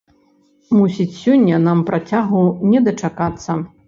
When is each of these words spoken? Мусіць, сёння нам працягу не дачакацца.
Мусіць, 0.77 1.11
сёння 1.23 1.59
нам 1.67 1.83
працягу 1.89 2.39
не 2.73 2.79
дачакацца. 2.89 3.51